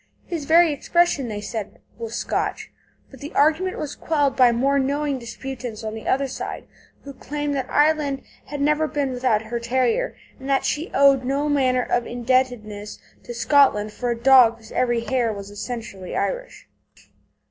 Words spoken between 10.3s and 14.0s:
and that she owed no manner of indebtedness to Scotland